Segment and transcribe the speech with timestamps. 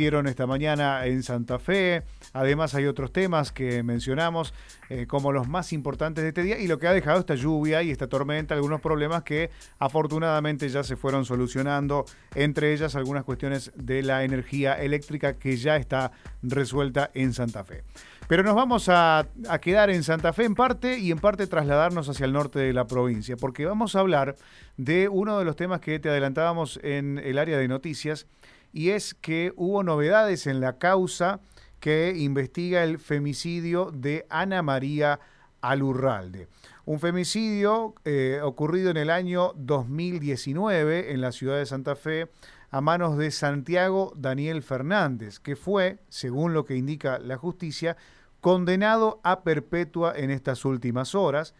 [0.00, 2.04] Esta mañana en Santa Fe.
[2.32, 4.54] Además hay otros temas que mencionamos
[4.90, 7.82] eh, como los más importantes de este día y lo que ha dejado esta lluvia
[7.82, 9.50] y esta tormenta, algunos problemas que
[9.80, 12.04] afortunadamente ya se fueron solucionando,
[12.36, 16.12] entre ellas algunas cuestiones de la energía eléctrica que ya está
[16.44, 17.82] resuelta en Santa Fe.
[18.28, 19.26] Pero nos vamos a
[19.60, 22.86] quedar en Santa Fe en parte y en parte trasladarnos hacia el norte de la
[22.86, 24.36] provincia, porque vamos a hablar
[24.76, 28.28] de uno de los temas que te adelantábamos en el área de noticias
[28.72, 31.40] y es que hubo novedades en la causa
[31.80, 35.20] que investiga el femicidio de Ana María
[35.60, 36.48] Alurralde.
[36.84, 42.30] Un femicidio eh, ocurrido en el año 2019 en la ciudad de Santa Fe
[42.70, 47.96] a manos de Santiago Daniel Fernández, que fue, según lo que indica la justicia,
[48.40, 51.54] condenado a perpetua en estas últimas horas.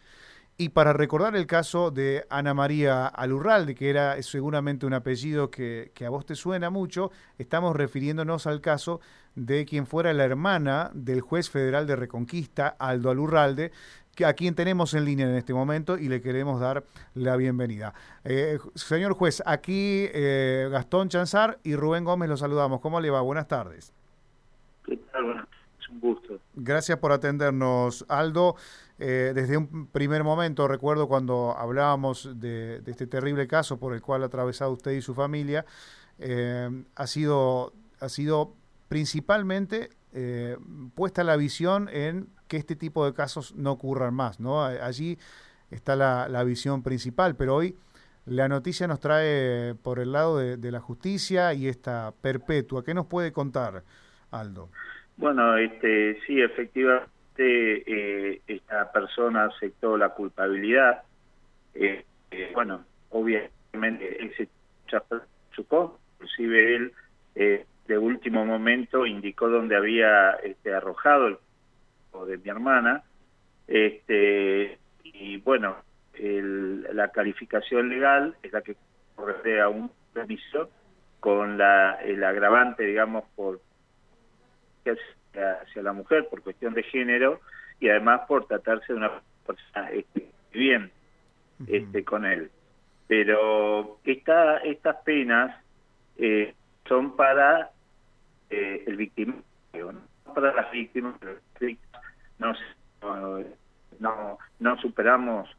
[0.61, 5.93] Y para recordar el caso de Ana María Alurralde, que era seguramente un apellido que,
[6.05, 8.99] a vos te suena mucho, estamos refiriéndonos al caso
[9.35, 13.71] de quien fuera la hermana del juez federal de Reconquista, Aldo Alurralde,
[14.13, 17.93] que a quien tenemos en línea en este momento y le queremos dar la bienvenida.
[18.25, 22.81] Eh, señor juez, aquí eh, Gastón Chanzar y Rubén Gómez los saludamos.
[22.81, 23.21] ¿Cómo le va?
[23.21, 23.93] Buenas tardes.
[24.83, 25.47] ¿Qué tal?
[25.91, 26.39] Un gusto.
[26.55, 28.55] Gracias por atendernos, Aldo.
[29.01, 34.23] Eh, desde un primer momento, recuerdo cuando hablábamos de, este terrible caso por el cual
[34.23, 35.65] ha atravesado usted y su familia,
[36.19, 38.55] eh, ha, sido, ha sido
[38.89, 40.57] principalmente eh,
[40.95, 44.41] puesta la visión en que este tipo de casos no ocurran más.
[44.41, 44.63] ¿no?
[44.63, 45.17] Allí
[45.71, 47.77] está la, visión principal, pero hoy
[48.25, 52.83] la noticia nos trae por el lado de, de la justicia y esta perpetua.
[52.83, 53.85] ¿Qué nos puede contar,
[54.29, 54.69] Aldo?
[55.19, 61.03] Bueno, este, sí, efectivamente eh, esta persona aceptó la culpabilidad.
[61.73, 64.47] Eh, eh, bueno, obviamente él se
[65.51, 66.93] chocó, inclusive él
[67.35, 71.37] de último momento indicó dónde había este, arrojado el
[72.11, 73.03] cuerpo de mi hermana.
[73.67, 75.75] Este, y bueno,
[76.17, 78.77] la calificación legal es la que
[79.15, 80.69] corresponde a un permiso
[81.19, 83.59] con la, el agravante, digamos, por
[84.83, 87.39] hacia la mujer por cuestión de género
[87.79, 90.91] y además por tratarse de una persona este, bien
[91.67, 92.51] este, con él.
[93.07, 95.55] Pero esta, estas penas
[96.17, 96.53] eh,
[96.87, 97.71] son para
[98.49, 101.15] eh, el victimario, no para las víctimas,
[102.37, 102.53] no,
[103.99, 105.49] no, no superamos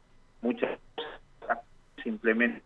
[0.41, 1.59] muchas cosas,
[2.03, 2.63] simplemente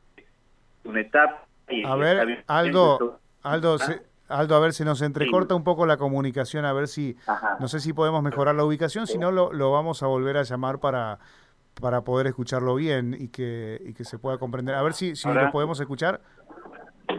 [0.84, 1.46] una etapa.
[1.68, 3.96] Y a ver, Aldo, Aldo, ¿Ah?
[4.28, 7.16] Aldo, a ver si nos entrecorta un poco la comunicación, a ver si,
[7.60, 10.44] no sé si podemos mejorar la ubicación, si no lo, lo, vamos a volver a
[10.44, 11.20] llamar para,
[11.80, 14.76] para poder escucharlo bien y que, y que se pueda comprender.
[14.76, 16.22] A ver si, si lo podemos escuchar.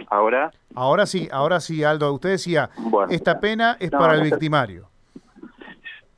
[0.08, 0.50] ¿Ahora?
[0.74, 2.12] Ahora sí, ahora sí, Aldo.
[2.12, 2.70] Usted decía,
[3.08, 4.88] esta pena es para el victimario.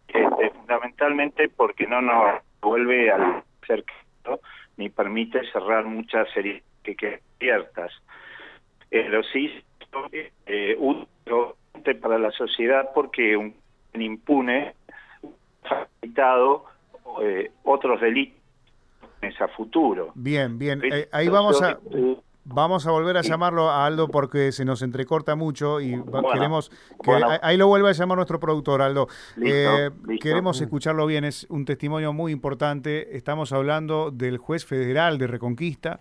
[0.09, 4.41] Este, fundamentalmente porque no nos vuelve al cercano
[4.77, 7.93] ni permite cerrar muchas series que quedan abiertas.
[8.88, 9.53] Pero sí
[10.73, 13.55] eh, útil para la sociedad porque un
[13.95, 14.75] impune
[15.65, 16.65] ha facilitado
[17.23, 18.39] eh, otros delitos
[19.41, 20.12] a futuro.
[20.15, 20.81] Bien, bien.
[20.84, 21.78] Eh, ahí vamos a
[22.49, 26.03] vamos a volver a llamarlo a Aldo porque se nos entrecorta mucho y
[26.33, 26.71] queremos
[27.03, 27.12] que
[27.43, 29.09] ahí lo vuelva a llamar nuestro productor Aldo.
[29.43, 29.91] Eh,
[30.21, 33.17] queremos escucharlo bien, es un testimonio muy importante.
[33.17, 36.01] Estamos hablando del juez federal de Reconquista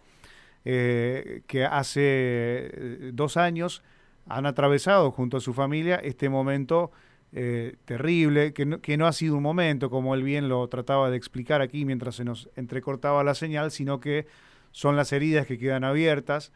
[0.63, 3.83] eh, que hace eh, dos años
[4.29, 6.91] han atravesado junto a su familia este momento
[7.33, 11.09] eh, terrible, que no, que no ha sido un momento, como él bien lo trataba
[11.09, 14.27] de explicar aquí mientras se nos entrecortaba la señal, sino que
[14.71, 16.51] son las heridas que quedan abiertas.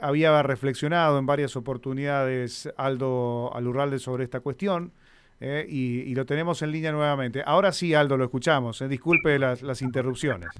[0.00, 4.92] había reflexionado en varias oportunidades Aldo Alurralde sobre esta cuestión.
[5.40, 7.42] y, lo tenemos en línea nuevamente.
[7.44, 8.82] Ahora sí, Aldo, lo escuchamos.
[8.88, 10.50] disculpe las, las interrupciones.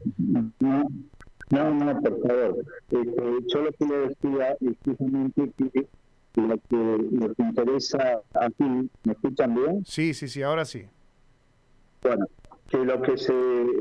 [2.02, 2.64] Por favor.
[2.90, 3.14] Este,
[3.48, 5.88] yo lo que le decía es justamente que
[6.40, 9.84] lo que nos interesa aquí, ¿me escuchan bien?
[9.84, 10.84] Sí, sí, sí, ahora sí.
[12.02, 12.26] Bueno,
[12.68, 13.32] que lo que se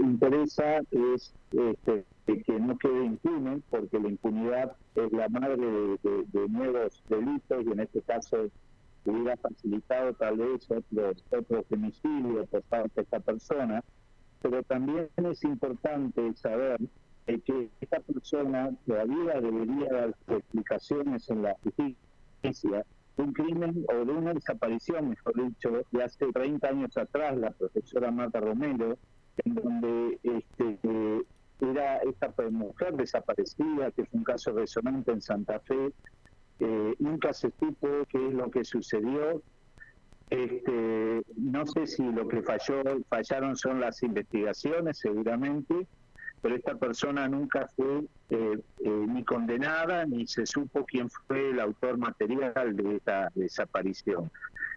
[0.01, 7.04] interesa es este, que no quede impune, porque la impunidad es la madre de, nuevos
[7.10, 8.50] delitos y en este caso
[9.06, 13.83] hubiera facilitado tal vez otro, otro femicidio por parte de esta persona,
[14.42, 16.80] pero también es importante saber
[17.25, 22.86] que esta persona todavía debería dar explicaciones en la justicia
[23.18, 27.52] de un crimen o de una desaparición, mejor dicho, de hace 30 años atrás, la
[27.52, 28.98] profesora Marta Romero,
[29.46, 31.25] en donde este,
[31.62, 35.92] era esta mujer desaparecida, que es un caso resonante en Santa Fe,
[36.60, 39.42] eh, nunca se supo qué es lo que sucedió.
[40.30, 45.88] Este, no sé si lo que falló, fallaron son las investigaciones, seguramente,
[46.44, 51.60] pero esta persona nunca fue eh, eh, ni condenada ni se supo quién fue el
[51.62, 54.30] autor material de esta desaparición.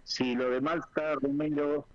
[0.05, 1.85] Si lo de Malta Romero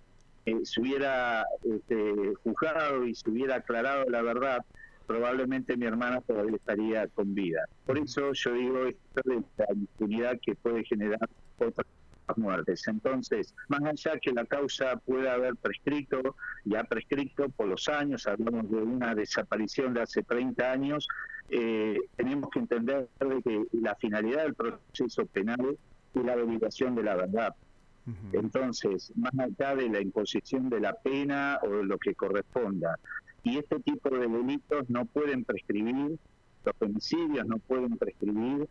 [0.44, 4.62] eh, se hubiera este, juzgado y se hubiera aclarado la verdad,
[5.06, 7.64] probablemente mi hermana todavía estaría con vida.
[7.86, 11.86] Por eso yo digo esto de la impunidad que puede generar otras
[12.36, 12.86] muertes.
[12.88, 18.70] Entonces, más allá que la causa pueda haber prescrito, ya prescrito por los años, hablamos
[18.70, 21.08] de una desaparición de hace 30 años,
[21.48, 23.08] eh, tenemos que entender
[23.44, 25.76] que la finalidad del proceso penal
[26.14, 27.54] es la obligación de la verdad.
[28.32, 32.98] Entonces, más allá de la imposición de la pena o de lo que corresponda,
[33.44, 36.18] y este tipo de delitos no pueden prescribir,
[36.64, 38.68] los homicidios no pueden prescribir,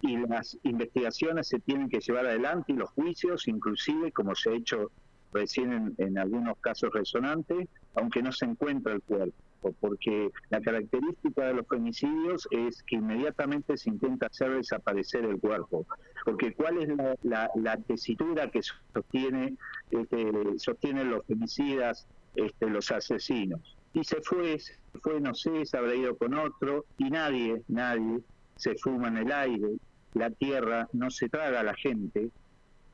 [0.00, 4.54] y las investigaciones se tienen que llevar adelante y los juicios, inclusive, como se ha
[4.54, 4.90] hecho
[5.32, 9.34] recién en, algunos casos resonantes, aunque no se encuentra el cuerpo,
[9.80, 15.86] porque la característica de los femicidios es que inmediatamente se intenta hacer desaparecer el cuerpo,
[16.24, 16.88] porque cuál es
[17.22, 19.56] la, la, tesitura que sostiene,
[19.90, 22.06] este, sostienen los femicidas,
[22.36, 23.76] este, los asesinos.
[23.92, 28.22] Y se fue, se fue, no sé, se habrá ido con otro, y nadie, nadie
[28.56, 29.68] se fuma en el aire,
[30.14, 32.30] la tierra no se traga a la gente,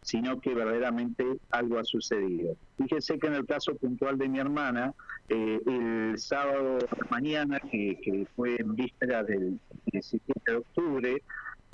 [0.03, 2.57] sino que verdaderamente algo ha sucedido.
[2.79, 4.95] Fíjese que en el caso puntual de mi hermana,
[5.29, 6.79] eh, el sábado
[7.11, 9.61] mañana, que, fue en víspera del
[9.93, 11.23] 17 de octubre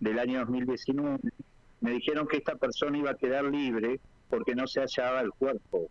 [0.00, 1.19] del año 2019,
[1.81, 5.89] me dijeron que esta persona iba a quedar libre porque no se hallaba el cuerpo.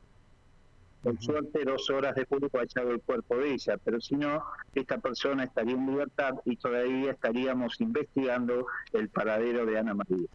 [1.06, 4.44] Por suerte, dos horas después ha echado el cuerpo de ella, pero si no,
[4.74, 10.26] esta persona estaría en libertad y todavía estaríamos investigando el paradero de Ana María.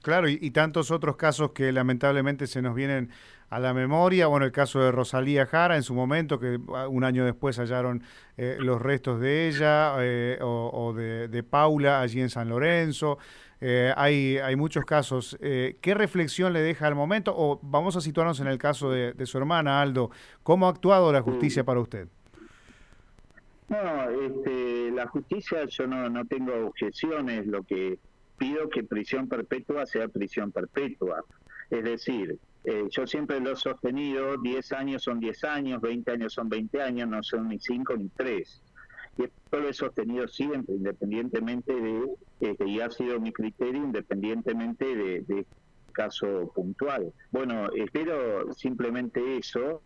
[0.00, 3.10] Claro, y, tantos otros casos que lamentablemente se nos vienen
[3.50, 4.26] a la memoria.
[4.26, 8.04] Bueno, el caso de Rosalía Jara en su momento, que ah, un año después hallaron
[8.38, 13.18] eh, los restos de ella, eh, o, de, Paula allí en San Lorenzo.
[13.60, 15.36] Eh, hay, hay muchos casos.
[15.40, 17.32] ¿Qué reflexión le deja al momento?
[17.36, 20.10] O vamos a situarnos en el caso de, su hermana, Aldo.
[20.42, 22.08] ¿Cómo ha actuado la justicia para usted?
[23.68, 27.46] No, este, la justicia yo no, no tengo objeciones.
[27.46, 27.98] Lo que
[28.36, 31.24] pido que prisión perpetua sea prisión perpetua.
[31.70, 36.32] Es decir, eh, yo siempre lo he sostenido, 10 años son 10 años, 20 años
[36.32, 38.62] son 20 años, no son ni 5 ni 3.
[39.16, 42.04] Y esto lo he sostenido siempre, independientemente de,
[42.40, 45.46] este, y ha sido mi criterio, independientemente de, de
[45.92, 47.12] caso puntual.
[47.30, 49.82] Bueno, espero simplemente eso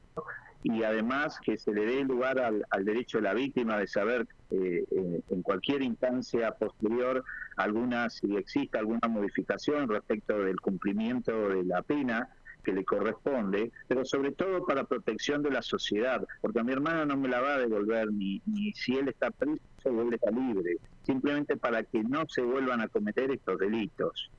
[0.63, 4.85] y además que se le dé lugar al, derecho de la víctima de saber eh,
[5.31, 7.25] en cualquier instancia posterior
[7.57, 12.29] alguna si existe alguna modificación respecto del cumplimiento de la pena
[12.63, 17.07] que le corresponde, pero sobre todo para protección de la sociedad, porque a mi hermano
[17.07, 20.31] no me la va a devolver ni, ni si él está preso o él está
[20.31, 24.31] libre, simplemente para que no se vuelvan a cometer estos delitos.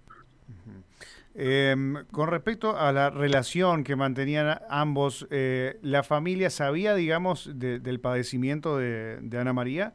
[1.35, 7.99] Em, con respecto a la relación que mantenían ambos, eh, ¿la familia sabía, digamos, del
[7.99, 9.93] padecimiento de, Ana María?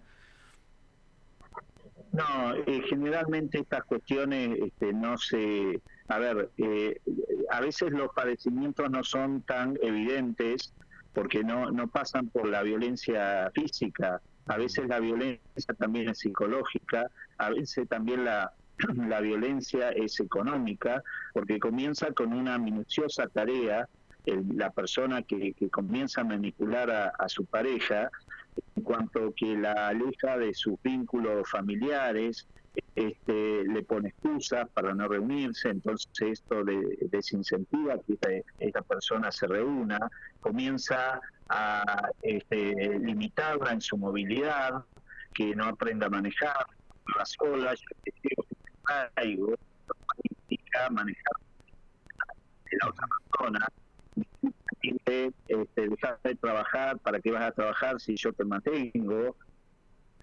[2.14, 5.80] No, eh, generalmente estas cuestiones este, no se...
[6.08, 7.00] A ver, eh,
[7.50, 10.72] a veces los padecimientos no son tan evidentes
[11.12, 17.10] porque no, no pasan por la violencia física, a veces la violencia también es psicológica,
[17.38, 18.52] a veces también la,
[19.08, 21.02] la violencia es económica,
[21.32, 23.88] porque comienza con una minuciosa tarea,
[24.26, 28.10] la persona que, comienza a manipular a, su pareja,
[28.76, 32.46] en cuanto que la aleja de sus vínculos familiares,
[32.94, 36.80] este, le pone excusas para no reunirse, entonces esto le
[37.10, 39.98] desincentiva que esta, persona se reúna,
[40.40, 44.84] comienza a este, limitarla en su movilidad,
[45.32, 46.66] que no aprenda a manejar,
[47.18, 47.74] a sola,
[49.14, 49.54] traigo
[50.16, 51.34] política manejar
[52.70, 53.68] de la otra persona
[55.62, 59.36] este, dejar de trabajar, ¿para qué vas a trabajar si yo te mantengo?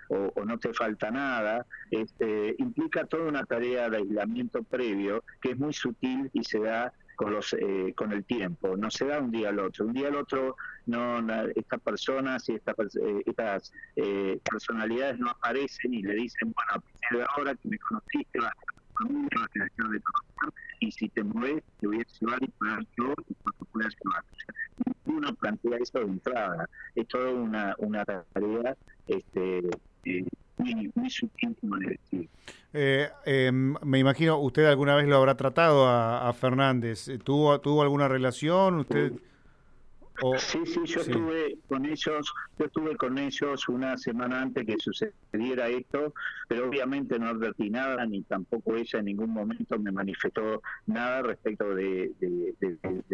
[0.09, 5.57] O, no te falta nada, este, implica toda una tarea de aislamiento previo que es
[5.57, 9.31] muy sutil y se da con los eh, con el tiempo, no se da un
[9.31, 11.19] día al otro, un día al otro no
[11.55, 16.83] estas personas y estas eh, estas eh, personalidades no aparecen y le dicen, bueno,
[17.35, 18.70] ahora que me conociste, vas a
[20.79, 24.23] y si te mueves, te voy a llevar y pagar yo y cuando puedas llevar.
[25.05, 28.77] Uno plantea eso de entrada, es toda una, una tarea
[29.07, 29.69] este,
[30.05, 30.25] eh,
[30.57, 32.27] muy, muy sutil, como le decía.
[32.73, 37.09] Eh, em, me imagino, usted alguna vez lo habrá tratado a, Fernández.
[37.23, 38.79] ¿Tuvo, ¿Tuvo alguna relación?
[38.79, 39.13] ¿Usted...?
[40.37, 45.67] Sí, sí, yo estuve con ellos, yo estuve con ellos una semana antes que sucediera
[45.67, 46.13] esto,
[46.47, 51.73] pero obviamente no advertí nada, ni tampoco ella en ningún momento me manifestó nada respecto
[51.75, 52.11] de,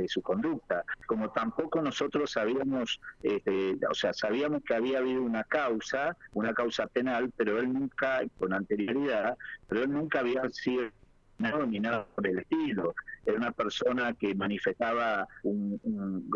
[0.07, 0.83] su conducta.
[1.05, 6.87] Como tampoco nosotros sabíamos, este, o sea, sabíamos que había habido una causa, una causa
[6.87, 9.37] penal, pero él nunca, con anterioridad,
[9.67, 10.89] pero él nunca había sido
[11.67, 12.95] ni nada por el estilo.
[13.27, 15.77] Era una persona que manifestaba un,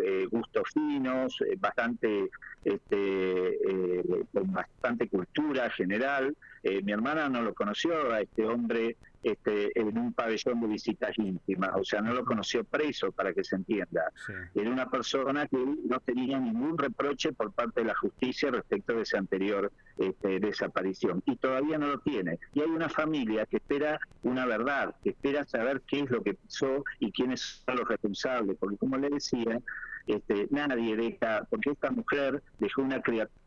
[0.04, 2.30] eh, gustos finos, eh, bastante,
[2.66, 6.36] este, eh, con bastante cultura general.
[6.84, 11.72] mi hermana no lo conoció a este hombre este, en un pabellón de visitas íntimas,
[11.76, 14.12] o sea, no lo conoció preso, para que se entienda.
[14.56, 19.04] Era una persona que no tenía ningún reproche por parte de la justicia respecto de
[19.04, 22.40] esa anterior este, desaparición, y todavía no lo tiene.
[22.54, 26.34] Y hay una familia que espera una verdad, que espera saber qué es lo que
[26.36, 29.60] pasó y quiénes son los responsables, porque como le decía,
[30.08, 33.41] este, nadie deja, porque esta mujer dejó una criatura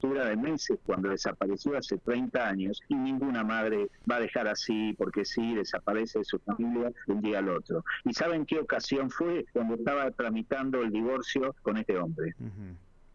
[0.00, 5.24] de meses cuando desapareció hace 30 años y ninguna madre va a dejar así porque
[5.24, 7.84] sí, desaparece de su familia de un día al otro.
[8.04, 9.44] ¿Y saben qué ocasión fue?
[9.52, 12.34] Cuando estaba tramitando el divorcio con este hombre.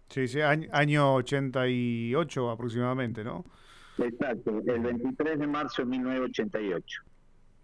[0.10, 3.46] Sí, sí, año, 88 aproximadamente, ¿no?
[3.98, 7.02] Exacto, el 23 de marzo de 1988.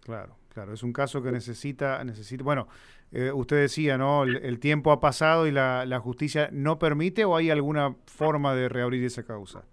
[0.04, 2.68] Claro, claro, es un caso que necesita, necesita bueno,
[3.12, 4.22] eh, usted decía, ¿no?
[4.24, 8.68] El, tiempo ha pasado y la, la, justicia no permite o hay alguna forma de
[8.68, 9.64] reabrir esa causa.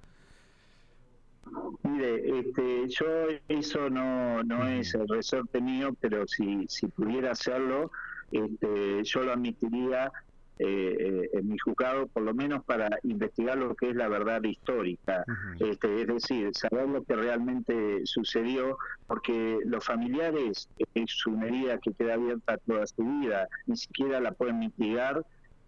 [1.83, 3.05] Mire, este, yo
[3.47, 7.91] eso no, no es el resorte mío, pero si, si pudiera hacerlo,
[8.31, 10.11] este, yo lo admitiría
[10.59, 15.23] eh, en mi juzgado, por lo menos para investigar lo que es la verdad histórica,
[15.59, 21.93] este, es decir, saber lo que realmente sucedió, porque los familiares es una herida que
[21.93, 25.23] queda abierta toda su vida, ni siquiera la pueden mitigar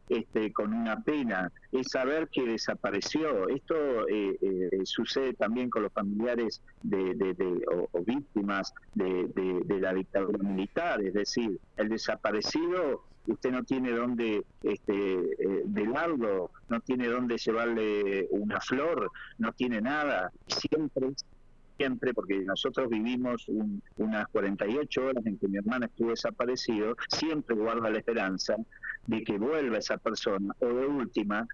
[0.10, 3.48] este, con una pena, es saber que desapareció.
[3.48, 7.16] Esto eh, eh, sucede también con los familiares de,
[7.72, 9.28] o, víctimas de,
[9.66, 16.52] de, la dictadura militar, es decir, el desaparecido usted no tiene dónde este, eh, velarlo,
[16.68, 20.32] no tiene dónde llevarle una flor, no tiene nada.
[20.48, 21.10] Siempre,
[21.78, 23.46] siempre, porque nosotros vivimos
[23.98, 28.56] unas 48 horas en que mi hermana estuvo desaparecido, siempre guarda la esperanza
[29.08, 31.48] de que vuelva esa persona o de última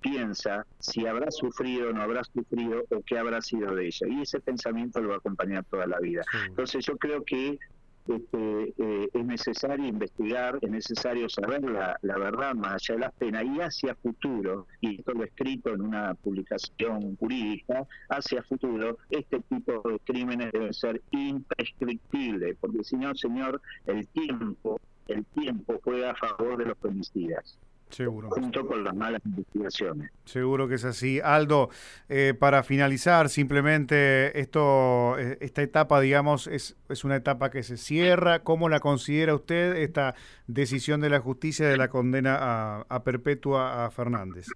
[0.00, 4.06] piensa si habrá sufrido o no habrá sufrido o qué habrá sido de ella.
[4.08, 6.22] Y ese pensamiento lo va a acompañar toda la vida.
[6.46, 7.58] Entonces yo creo que
[8.06, 13.44] este, eh, es necesario investigar, es necesario saber la, verdad más allá de las penas
[13.44, 19.40] y hacia futuro, y esto lo he escrito en una publicación jurídica, hacia futuro este
[19.40, 26.10] tipo de crímenes deben ser imprescriptibles, porque si no, señor, el tiempo, el tiempo juega
[26.10, 27.58] a favor de los homicidas.
[27.94, 28.28] Seguro.
[28.30, 30.10] Junto con las malas investigaciones.
[30.24, 31.20] Seguro que es así.
[31.22, 31.70] Aldo,
[32.08, 37.76] eh, para finalizar, simplemente esto, eh, esta etapa, digamos, es, es una etapa que se
[37.76, 38.40] cierra.
[38.40, 40.16] ¿Cómo la considera usted esta
[40.48, 44.46] decisión de la justicia de la condena a, perpetua a Fernández?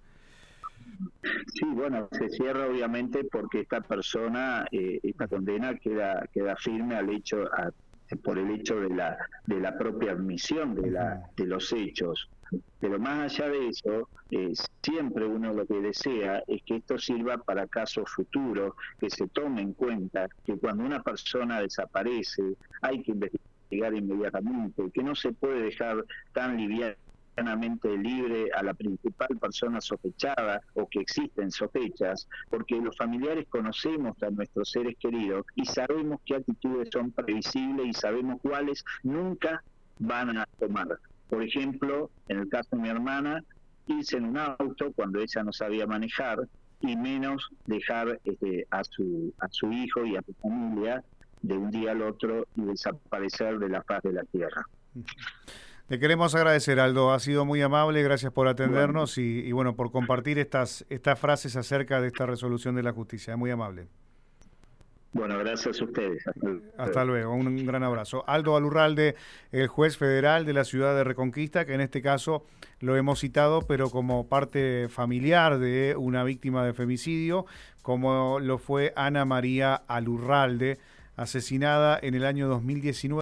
[1.53, 7.09] Sí, bueno, se cierra obviamente porque esta persona, eh, esta condena queda queda firme al
[7.09, 7.45] hecho,
[8.21, 12.29] por el hecho de la de la propia admisión de la de los hechos.
[12.79, 17.37] Pero más allá de eso, eh, siempre uno lo que desea es que esto sirva
[17.37, 22.43] para casos futuros, que se tome en cuenta que cuando una persona desaparece
[22.81, 26.03] hay que investigar inmediatamente, que no se puede dejar
[26.33, 26.97] tan livianamente
[27.97, 34.29] libre a la principal persona sospechada o que existen sospechas, porque los familiares conocemos a
[34.29, 39.63] nuestros seres queridos y sabemos qué actitudes son previsibles y sabemos cuáles nunca
[39.99, 40.99] van a tomar.
[41.29, 43.43] Por ejemplo, en el caso de mi hermana,
[43.87, 46.39] irse en un auto cuando ella no sabía manejar
[46.81, 51.03] y menos dejar este, a, su, a su hijo y a su familia
[51.41, 54.65] de un día al otro y desaparecer de la paz de la tierra.
[55.87, 57.11] Te queremos agradecer, Aldo.
[57.11, 61.55] Ha sido muy amable, gracias por atendernos Y, y, bueno, por compartir estas, estas frases
[61.55, 63.35] acerca de esta resolución de la justicia.
[63.37, 63.87] Muy amable.
[65.11, 66.23] Bueno, gracias a ustedes.
[66.77, 68.23] Hasta, luego, un gran abrazo.
[68.27, 69.15] Aldo Alurralde,
[69.51, 72.45] el juez federal de la ciudad de Reconquista, que en este caso
[72.79, 77.47] lo hemos citado, pero como parte familiar de una víctima de femicidio,
[77.81, 80.77] como lo fue Ana María Alurralde,
[81.15, 83.17] asesinada en el año 2019.